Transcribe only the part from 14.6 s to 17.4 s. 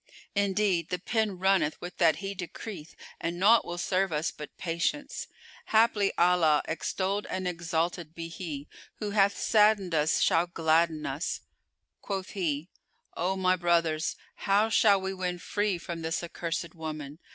shall we win free from this accursed woman?